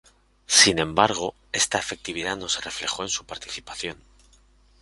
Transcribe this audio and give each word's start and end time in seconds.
Sin 0.47 0.79
embargo, 0.79 1.35
esta 1.51 1.77
efectividad 1.77 2.35
no 2.35 2.49
se 2.49 2.59
reflejó 2.61 3.03
en 3.03 3.09
su 3.09 3.23
participación. 3.23 3.97